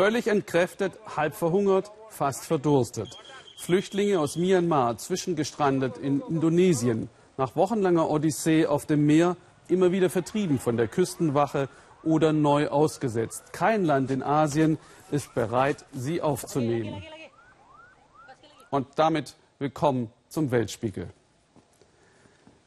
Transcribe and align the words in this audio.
Völlig 0.00 0.28
entkräftet, 0.28 0.94
halb 1.14 1.34
verhungert, 1.34 1.92
fast 2.08 2.46
verdurstet. 2.46 3.18
Flüchtlinge 3.58 4.18
aus 4.18 4.34
Myanmar, 4.34 4.96
zwischengestrandet 4.96 5.98
in 5.98 6.22
Indonesien, 6.22 7.10
nach 7.36 7.54
wochenlanger 7.54 8.08
Odyssee 8.08 8.64
auf 8.64 8.86
dem 8.86 9.04
Meer, 9.04 9.36
immer 9.68 9.92
wieder 9.92 10.08
vertrieben 10.08 10.58
von 10.58 10.78
der 10.78 10.88
Küstenwache 10.88 11.68
oder 12.02 12.32
neu 12.32 12.68
ausgesetzt. 12.68 13.52
Kein 13.52 13.84
Land 13.84 14.10
in 14.10 14.22
Asien 14.22 14.78
ist 15.10 15.34
bereit, 15.34 15.84
sie 15.92 16.22
aufzunehmen. 16.22 17.02
Und 18.70 18.86
damit 18.96 19.36
willkommen 19.58 20.10
zum 20.30 20.50
Weltspiegel. 20.50 21.10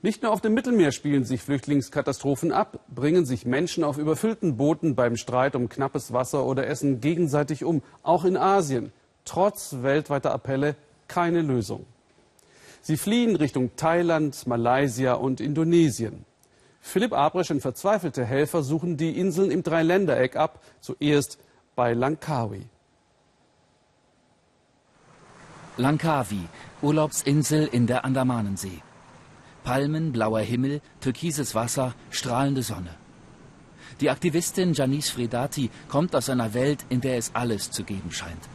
Nicht 0.04 0.22
nur 0.22 0.34
auf 0.34 0.42
dem 0.42 0.54
Mittelmeer 0.54 0.92
spielen 0.92 1.24
sich 1.24 1.42
Flüchtlingskatastrophen 1.44 2.52
ab, 2.52 2.82
bringen 2.94 3.26
sich 3.26 3.46
Menschen 3.46 3.86
auf 3.86 3.98
überfüllten 3.98 4.58
Booten 4.58 4.96
beim 4.96 5.16
Streit 5.16 5.56
um 5.56 5.70
knappes 5.70 6.12
Wasser 6.12 6.46
oder 6.46 6.68
Essen 6.68 7.00
gegenseitig 7.00 7.64
um. 7.64 7.82
Auch 8.04 8.26
in 8.26 8.36
Asien, 8.36 8.92
trotz 9.24 9.78
weltweiter 9.80 10.34
Appelle, 10.34 10.76
keine 11.08 11.42
Lösung. 11.42 11.86
Sie 12.82 12.98
fliehen 12.98 13.38
Richtung 13.38 13.78
Thailand, 13.78 14.46
Malaysia 14.46 15.14
und 15.14 15.40
Indonesien. 15.40 16.26
Philipp 16.82 17.14
Abrisch 17.14 17.52
und 17.52 17.62
verzweifelte 17.62 18.26
Helfer 18.26 18.62
suchen 18.62 18.98
die 18.98 19.18
Inseln 19.18 19.52
im 19.52 19.64
Dreiländereck 19.64 20.36
ab, 20.36 20.62
zuerst 20.82 21.38
bei 21.78 21.94
Langkawi. 21.94 22.66
Langkawi, 25.78 26.42
Urlaubsinsel 26.82 27.70
in 27.72 27.88
der 27.88 28.04
Andamanensee. 28.04 28.82
Palmen, 29.64 30.12
blauer 30.12 30.42
Himmel, 30.42 30.82
türkises 31.02 31.56
Wasser, 31.56 31.96
strahlende 32.12 32.64
Sonne. 32.64 32.96
Die 34.02 34.10
Aktivistin 34.10 34.74
Janice 34.74 35.12
Fredati 35.12 35.70
kommt 35.88 36.16
aus 36.16 36.30
einer 36.30 36.54
Welt, 36.54 36.86
in 36.90 37.02
der 37.02 37.18
es 37.18 37.34
alles 37.34 37.72
zu 37.72 37.84
geben 37.84 38.12
scheint. 38.12 38.50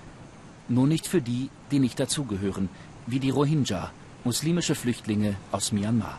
Nur 0.69 0.87
nicht 0.87 1.07
für 1.07 1.23
die, 1.23 1.51
die 1.71 1.79
nicht 1.79 1.99
dazugehören, 1.99 2.69
wie 3.07 3.21
die 3.21 3.31
Rohingya, 3.31 3.91
muslimische 4.25 4.75
Flüchtlinge 4.75 5.37
aus 5.53 5.73
Myanmar. 5.73 6.19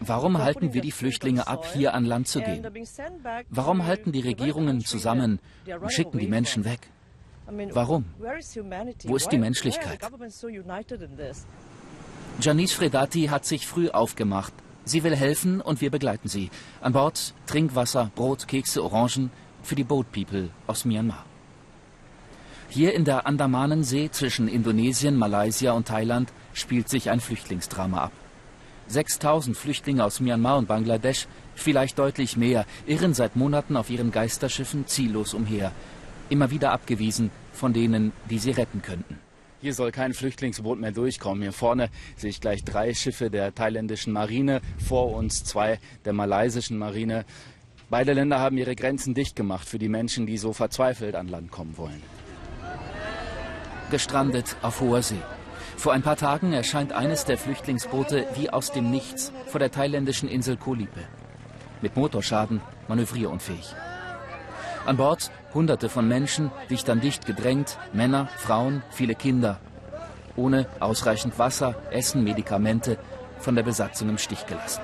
Warum 0.00 0.38
halten 0.38 0.74
wir 0.74 0.80
die 0.82 0.90
Flüchtlinge 0.90 1.46
ab, 1.46 1.66
hier 1.72 1.94
an 1.94 2.04
Land 2.04 2.28
zu 2.28 2.40
gehen? 2.40 2.66
Warum 3.48 3.86
halten 3.86 4.12
die 4.12 4.20
Regierungen 4.20 4.84
zusammen 4.84 5.38
und 5.80 5.92
schicken 5.92 6.18
die 6.18 6.26
Menschen 6.26 6.64
weg? 6.64 6.80
Warum? 7.72 8.04
Wo 9.04 9.16
ist 9.16 9.32
die 9.32 9.38
Menschlichkeit? 9.38 10.00
Janice 12.40 12.72
Fredati 12.72 13.26
hat 13.26 13.44
sich 13.44 13.66
früh 13.66 13.88
aufgemacht. 13.90 14.52
Sie 14.84 15.04
will 15.04 15.14
helfen 15.14 15.60
und 15.60 15.80
wir 15.80 15.90
begleiten 15.90 16.28
sie. 16.28 16.50
An 16.80 16.92
Bord 16.92 17.34
Trinkwasser, 17.46 18.10
Brot, 18.14 18.48
Kekse, 18.48 18.82
Orangen 18.82 19.30
für 19.62 19.76
die 19.76 19.84
Boat 19.84 20.10
People 20.10 20.50
aus 20.66 20.84
Myanmar. 20.84 21.24
Hier 22.68 22.94
in 22.94 23.04
der 23.04 23.26
Andamanensee 23.26 24.10
zwischen 24.10 24.48
Indonesien, 24.48 25.16
Malaysia 25.16 25.72
und 25.72 25.86
Thailand 25.86 26.32
spielt 26.52 26.88
sich 26.88 27.10
ein 27.10 27.20
Flüchtlingsdrama 27.20 28.04
ab. 28.04 28.12
6000 28.88 29.56
Flüchtlinge 29.56 30.04
aus 30.04 30.20
Myanmar 30.20 30.58
und 30.58 30.68
Bangladesch, 30.68 31.28
vielleicht 31.54 31.98
deutlich 31.98 32.36
mehr, 32.36 32.66
irren 32.86 33.14
seit 33.14 33.36
Monaten 33.36 33.76
auf 33.76 33.90
ihren 33.90 34.10
Geisterschiffen 34.10 34.86
ziellos 34.86 35.34
umher. 35.34 35.70
Immer 36.28 36.50
wieder 36.50 36.72
abgewiesen 36.72 37.30
von 37.52 37.72
denen, 37.72 38.12
die 38.30 38.38
sie 38.38 38.50
retten 38.50 38.82
könnten. 38.82 39.18
Hier 39.62 39.74
soll 39.74 39.92
kein 39.92 40.12
Flüchtlingsboot 40.12 40.80
mehr 40.80 40.90
durchkommen. 40.90 41.44
Hier 41.44 41.52
vorne 41.52 41.88
sehe 42.16 42.30
ich 42.30 42.40
gleich 42.40 42.64
drei 42.64 42.94
Schiffe 42.94 43.30
der 43.30 43.54
thailändischen 43.54 44.12
Marine, 44.12 44.60
vor 44.84 45.14
uns 45.14 45.44
zwei 45.44 45.78
der 46.04 46.12
malaysischen 46.12 46.76
Marine. 46.78 47.24
Beide 47.88 48.12
Länder 48.12 48.40
haben 48.40 48.58
ihre 48.58 48.74
Grenzen 48.74 49.14
dicht 49.14 49.36
gemacht 49.36 49.68
für 49.68 49.78
die 49.78 49.88
Menschen, 49.88 50.26
die 50.26 50.36
so 50.36 50.52
verzweifelt 50.52 51.14
an 51.14 51.28
Land 51.28 51.52
kommen 51.52 51.76
wollen. 51.76 52.02
Gestrandet 53.92 54.56
auf 54.62 54.80
hoher 54.80 55.02
See. 55.02 55.22
Vor 55.76 55.92
ein 55.92 56.02
paar 56.02 56.16
Tagen 56.16 56.52
erscheint 56.52 56.92
eines 56.92 57.24
der 57.24 57.38
Flüchtlingsboote 57.38 58.26
wie 58.34 58.50
aus 58.50 58.72
dem 58.72 58.90
Nichts 58.90 59.32
vor 59.46 59.60
der 59.60 59.70
thailändischen 59.70 60.28
Insel 60.28 60.56
Kolipe. 60.56 61.04
Mit 61.82 61.94
Motorschaden, 61.94 62.60
manövrierunfähig. 62.88 63.76
An 64.84 64.96
Bord 64.96 65.30
Hunderte 65.54 65.88
von 65.88 66.08
Menschen, 66.08 66.50
dicht 66.70 66.90
an 66.90 67.00
dicht 67.00 67.26
gedrängt, 67.26 67.78
Männer, 67.92 68.28
Frauen, 68.36 68.82
viele 68.90 69.14
Kinder. 69.14 69.60
Ohne 70.34 70.66
ausreichend 70.80 71.38
Wasser, 71.38 71.74
Essen, 71.90 72.24
Medikamente, 72.24 72.98
von 73.38 73.54
der 73.54 73.62
Besatzung 73.62 74.08
im 74.08 74.18
Stich 74.18 74.46
gelassen. 74.46 74.80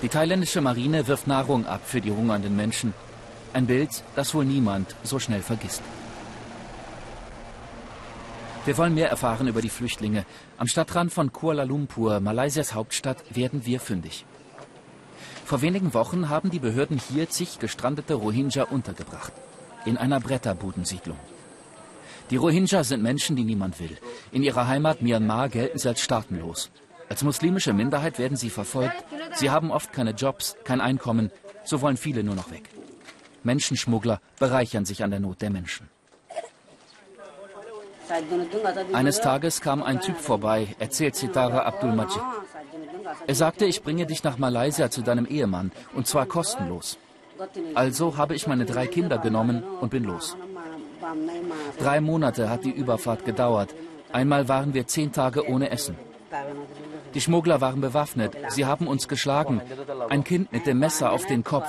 Die 0.00 0.08
thailändische 0.08 0.60
Marine 0.60 1.06
wirft 1.06 1.26
Nahrung 1.26 1.66
ab 1.66 1.82
für 1.84 2.00
die 2.00 2.10
hungernden 2.10 2.56
Menschen. 2.56 2.94
Ein 3.52 3.66
Bild, 3.66 4.02
das 4.16 4.34
wohl 4.34 4.44
niemand 4.44 4.96
so 5.02 5.18
schnell 5.18 5.42
vergisst. 5.42 5.82
Wir 8.64 8.78
wollen 8.78 8.94
mehr 8.94 9.10
erfahren 9.10 9.48
über 9.48 9.60
die 9.60 9.68
Flüchtlinge. 9.68 10.24
Am 10.56 10.68
Stadtrand 10.68 11.12
von 11.12 11.32
Kuala 11.32 11.64
Lumpur, 11.64 12.20
Malaysias 12.20 12.74
Hauptstadt, 12.74 13.22
werden 13.30 13.66
wir 13.66 13.80
fündig. 13.80 14.24
Vor 15.52 15.60
wenigen 15.60 15.92
Wochen 15.92 16.30
haben 16.30 16.48
die 16.48 16.60
Behörden 16.60 16.98
hier 16.98 17.28
zig 17.28 17.58
gestrandete 17.58 18.14
Rohingya 18.14 18.62
untergebracht. 18.62 19.34
In 19.84 19.98
einer 19.98 20.18
Bretterbudensiedlung. 20.18 21.18
Die 22.30 22.36
Rohingya 22.36 22.84
sind 22.84 23.02
Menschen, 23.02 23.36
die 23.36 23.44
niemand 23.44 23.78
will. 23.78 23.98
In 24.30 24.42
ihrer 24.42 24.66
Heimat 24.66 25.02
Myanmar 25.02 25.50
gelten 25.50 25.78
sie 25.78 25.88
als 25.88 26.00
staatenlos. 26.00 26.70
Als 27.10 27.22
muslimische 27.22 27.74
Minderheit 27.74 28.18
werden 28.18 28.38
sie 28.38 28.48
verfolgt. 28.48 29.04
Sie 29.34 29.50
haben 29.50 29.70
oft 29.70 29.92
keine 29.92 30.12
Jobs, 30.12 30.56
kein 30.64 30.80
Einkommen. 30.80 31.30
So 31.64 31.82
wollen 31.82 31.98
viele 31.98 32.24
nur 32.24 32.34
noch 32.34 32.50
weg. 32.50 32.70
Menschenschmuggler 33.42 34.22
bereichern 34.38 34.86
sich 34.86 35.04
an 35.04 35.10
der 35.10 35.20
Not 35.20 35.42
der 35.42 35.50
Menschen. 35.50 35.86
Eines 38.94 39.20
Tages 39.20 39.60
kam 39.60 39.82
ein 39.82 40.00
Typ 40.00 40.16
vorbei, 40.16 40.74
erzählt 40.78 41.14
Sitara 41.14 41.64
Abdul 41.64 41.92
Majid. 41.92 42.22
Er 43.26 43.34
sagte, 43.34 43.64
ich 43.64 43.82
bringe 43.82 44.06
dich 44.06 44.22
nach 44.24 44.38
Malaysia 44.38 44.90
zu 44.90 45.02
deinem 45.02 45.26
Ehemann, 45.26 45.72
und 45.94 46.06
zwar 46.06 46.26
kostenlos. 46.26 46.98
Also 47.74 48.16
habe 48.16 48.34
ich 48.34 48.46
meine 48.46 48.64
drei 48.64 48.86
Kinder 48.86 49.18
genommen 49.18 49.62
und 49.80 49.90
bin 49.90 50.04
los. 50.04 50.36
Drei 51.78 52.00
Monate 52.00 52.48
hat 52.48 52.64
die 52.64 52.70
Überfahrt 52.70 53.24
gedauert. 53.24 53.74
Einmal 54.12 54.48
waren 54.48 54.74
wir 54.74 54.86
zehn 54.86 55.12
Tage 55.12 55.48
ohne 55.48 55.70
Essen. 55.70 55.96
Die 57.14 57.20
Schmuggler 57.20 57.60
waren 57.60 57.80
bewaffnet. 57.80 58.36
Sie 58.48 58.64
haben 58.64 58.86
uns 58.86 59.08
geschlagen. 59.08 59.60
Ein 60.08 60.24
Kind 60.24 60.52
mit 60.52 60.66
dem 60.66 60.78
Messer 60.78 61.12
auf 61.12 61.26
den 61.26 61.44
Kopf, 61.44 61.68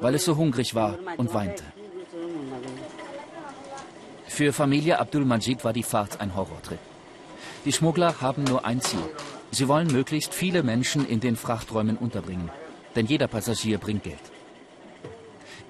weil 0.00 0.14
es 0.14 0.24
so 0.24 0.36
hungrig 0.36 0.74
war 0.74 0.98
und 1.16 1.32
weinte. 1.34 1.64
Für 4.26 4.52
Familie 4.52 4.98
Abdul 4.98 5.24
Majid 5.24 5.64
war 5.64 5.72
die 5.72 5.82
Fahrt 5.82 6.20
ein 6.20 6.34
Horrortrip. 6.34 6.78
Die 7.64 7.72
Schmuggler 7.72 8.20
haben 8.20 8.44
nur 8.44 8.64
ein 8.64 8.80
Ziel. 8.80 9.04
Sie 9.50 9.68
wollen 9.68 9.88
möglichst 9.88 10.32
viele 10.34 10.62
Menschen 10.62 11.06
in 11.06 11.20
den 11.20 11.36
Frachträumen 11.36 11.96
unterbringen, 11.96 12.50
denn 12.94 13.06
jeder 13.06 13.26
Passagier 13.26 13.78
bringt 13.78 14.04
Geld. 14.04 14.20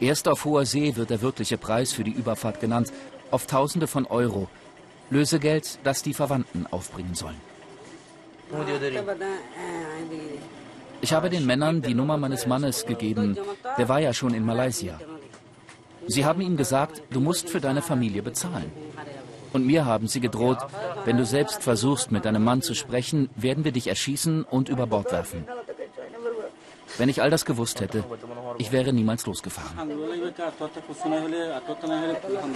Erst 0.01 0.29
auf 0.29 0.45
hoher 0.45 0.65
See 0.65 0.97
wird 0.97 1.11
der 1.11 1.23
wirkliche 1.23 1.59
Preis 1.59 1.93
für 1.93 2.05
die 2.05 2.13
Überfahrt 2.13 2.61
genannt, 2.61 2.93
auf 3.31 3.47
Tausende 3.47 3.87
von 3.87 4.07
Euro. 4.07 4.49
Lösegeld, 5.11 5.79
das 5.83 6.03
die 6.03 6.15
Verwandten 6.15 6.67
aufbringen 6.71 7.15
sollen. 7.15 7.41
Ich 11.01 11.13
habe 11.13 11.31
den 11.31 11.47
Männern 11.47 11.83
die 11.83 11.95
Nummer 11.95 12.17
meines 12.17 12.47
Mannes 12.47 12.87
gegeben. 12.87 13.37
Der 13.79 13.89
war 13.89 14.01
ja 14.01 14.13
schon 14.13 14.35
in 14.35 14.45
Malaysia. 14.45 14.99
Sie 16.07 16.25
haben 16.25 16.41
ihm 16.41 16.57
gesagt, 16.57 17.03
du 17.11 17.21
musst 17.21 17.49
für 17.51 17.61
deine 17.61 17.83
Familie 17.83 18.23
bezahlen. 18.23 18.71
Und 19.53 19.67
mir 19.67 19.85
haben 19.85 20.07
sie 20.07 20.21
gedroht, 20.21 20.59
wenn 21.05 21.17
du 21.17 21.25
selbst 21.25 21.63
versuchst, 21.63 22.13
mit 22.13 22.25
deinem 22.25 22.45
Mann 22.45 22.63
zu 22.63 22.75
sprechen, 22.75 23.31
werden 23.37 23.65
wir 23.65 23.73
dich 23.73 23.89
erschießen 23.89 24.45
und 24.45 24.69
über 24.69 24.87
Bord 24.87 25.11
werfen. 25.13 25.45
Wenn 26.99 27.09
ich 27.09 27.23
all 27.23 27.31
das 27.31 27.45
gewusst 27.45 27.81
hätte, 27.81 28.05
ich 28.59 28.73
wäre 28.73 28.93
niemals 28.93 29.27
losgefahren. 29.27 29.91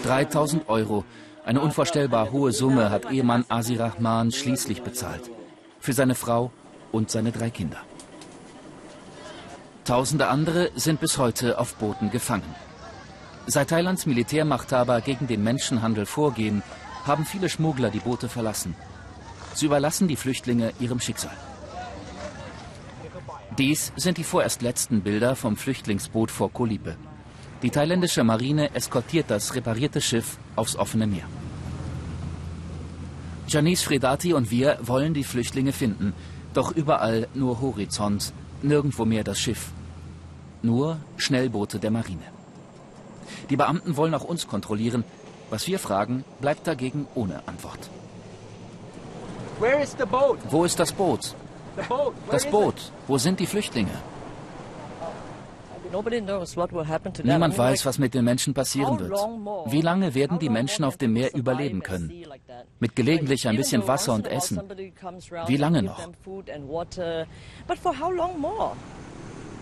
3000 0.02 0.68
Euro, 0.68 1.04
eine 1.44 1.60
unvorstellbar 1.60 2.30
hohe 2.32 2.52
Summe, 2.52 2.90
hat 2.90 3.10
Ehemann 3.10 3.44
Asi 3.48 3.76
Rahman 3.76 4.32
schließlich 4.32 4.82
bezahlt. 4.82 5.30
Für 5.80 5.92
seine 5.92 6.14
Frau 6.14 6.50
und 6.92 7.10
seine 7.10 7.32
drei 7.32 7.50
Kinder. 7.50 7.78
Tausende 9.84 10.28
andere 10.28 10.70
sind 10.74 11.00
bis 11.00 11.18
heute 11.18 11.58
auf 11.58 11.74
Booten 11.74 12.10
gefangen. 12.10 12.54
Seit 13.46 13.68
Thailands 13.68 14.06
Militärmachthaber 14.06 15.02
gegen 15.02 15.26
den 15.26 15.44
Menschenhandel 15.44 16.06
vorgehen, 16.06 16.62
haben 17.06 17.24
viele 17.24 17.48
Schmuggler 17.48 17.90
die 17.90 18.00
Boote 18.00 18.28
verlassen. 18.28 18.74
Sie 19.54 19.66
überlassen 19.66 20.08
die 20.08 20.16
Flüchtlinge 20.16 20.72
ihrem 20.80 21.00
Schicksal. 21.00 21.36
Dies 23.58 23.92
sind 23.96 24.18
die 24.18 24.24
vorerst 24.24 24.62
letzten 24.62 25.02
Bilder 25.02 25.36
vom 25.36 25.56
Flüchtlingsboot 25.56 26.30
vor 26.30 26.52
Kolipe. 26.52 26.96
Die 27.62 27.70
thailändische 27.70 28.24
Marine 28.24 28.74
eskortiert 28.74 29.30
das 29.30 29.54
reparierte 29.54 30.00
Schiff 30.00 30.38
aufs 30.56 30.76
offene 30.76 31.06
Meer. 31.06 31.24
Janice 33.46 33.82
Fredati 33.82 34.32
und 34.32 34.50
wir 34.50 34.78
wollen 34.82 35.14
die 35.14 35.22
Flüchtlinge 35.22 35.72
finden, 35.72 36.14
doch 36.52 36.72
überall 36.72 37.28
nur 37.34 37.60
Horizont, 37.60 38.32
nirgendwo 38.62 39.04
mehr 39.04 39.22
das 39.22 39.38
Schiff. 39.38 39.70
Nur 40.62 40.98
Schnellboote 41.16 41.78
der 41.78 41.90
Marine. 41.90 42.24
Die 43.50 43.56
Beamten 43.56 43.96
wollen 43.96 44.14
auch 44.14 44.24
uns 44.24 44.48
kontrollieren. 44.48 45.04
Was 45.50 45.66
wir 45.66 45.78
fragen, 45.78 46.24
bleibt 46.40 46.66
dagegen 46.66 47.06
ohne 47.14 47.42
Antwort. 47.46 47.90
Wo 50.50 50.64
ist 50.64 50.78
das 50.80 50.92
Boot? 50.92 51.34
Das 52.30 52.46
Boot. 52.46 52.74
Wo 53.06 53.18
sind 53.18 53.40
die 53.40 53.46
Flüchtlinge? 53.46 53.96
Niemand 57.22 57.56
weiß, 57.56 57.86
was 57.86 57.98
mit 57.98 58.14
den 58.14 58.24
Menschen 58.24 58.52
passieren 58.52 58.98
wird. 58.98 59.12
Wie 59.66 59.80
lange 59.80 60.14
werden 60.14 60.38
die 60.40 60.48
Menschen 60.48 60.84
auf 60.84 60.96
dem 60.96 61.12
Meer 61.12 61.34
überleben 61.34 61.82
können? 61.82 62.12
Mit 62.80 62.96
gelegentlich 62.96 63.46
ein 63.46 63.56
bisschen 63.56 63.86
Wasser 63.86 64.14
und 64.14 64.26
Essen. 64.26 64.60
Wie 65.46 65.56
lange 65.56 65.82
noch? 65.82 66.10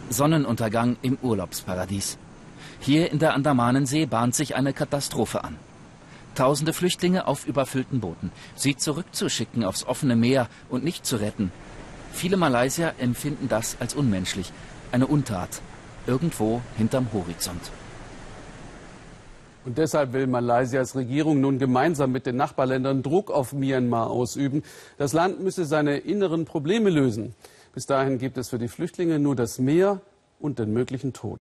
Sonnenuntergang 0.08 0.96
im 1.02 1.18
Urlaubsparadies. 1.22 2.18
Hier 2.80 3.12
in 3.12 3.18
der 3.18 3.34
Andamanensee 3.34 4.06
bahnt 4.06 4.34
sich 4.34 4.54
eine 4.54 4.72
Katastrophe 4.72 5.44
an. 5.44 5.56
Tausende 6.34 6.72
Flüchtlinge 6.72 7.26
auf 7.26 7.46
überfüllten 7.46 8.00
Booten. 8.00 8.32
Sie 8.54 8.76
zurückzuschicken 8.76 9.64
aufs 9.64 9.84
offene 9.84 10.16
Meer 10.16 10.48
und 10.70 10.82
nicht 10.82 11.04
zu 11.04 11.16
retten. 11.16 11.52
Viele 12.12 12.36
Malaysier 12.36 12.94
empfinden 12.98 13.48
das 13.48 13.76
als 13.80 13.94
unmenschlich, 13.94 14.50
eine 14.92 15.06
Untat, 15.06 15.60
irgendwo 16.06 16.62
hinterm 16.76 17.08
Horizont. 17.12 17.70
Und 19.64 19.78
deshalb 19.78 20.12
will 20.12 20.26
Malaysias 20.26 20.96
Regierung 20.96 21.40
nun 21.40 21.58
gemeinsam 21.58 22.10
mit 22.10 22.26
den 22.26 22.36
Nachbarländern 22.36 23.02
Druck 23.02 23.30
auf 23.30 23.52
Myanmar 23.52 24.10
ausüben. 24.10 24.62
Das 24.98 25.12
Land 25.12 25.40
müsse 25.40 25.64
seine 25.64 25.98
inneren 25.98 26.44
Probleme 26.44 26.90
lösen. 26.90 27.34
Bis 27.74 27.86
dahin 27.86 28.18
gibt 28.18 28.38
es 28.38 28.48
für 28.48 28.58
die 28.58 28.68
Flüchtlinge 28.68 29.18
nur 29.18 29.36
das 29.36 29.58
Meer 29.58 30.00
und 30.40 30.58
den 30.58 30.72
möglichen 30.72 31.12
Tod. 31.12 31.38